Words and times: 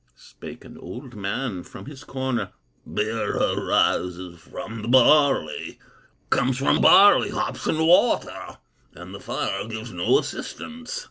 Spake 0.17 0.65
an 0.65 0.79
old 0.79 1.13
man 1.13 1.61
from 1.61 1.85
his 1.85 2.03
corner: 2.03 2.49
"Beer 2.91 3.37
arises 3.37 4.39
from 4.39 4.81
the 4.81 4.87
barley, 4.87 5.77
Comes 6.31 6.57
from 6.57 6.81
barley, 6.81 7.29
hops, 7.29 7.67
and 7.67 7.77
water, 7.77 8.57
And 8.95 9.13
the 9.13 9.19
fire 9.19 9.67
gives 9.67 9.91
no 9.93 10.17
assistance. 10.17 10.99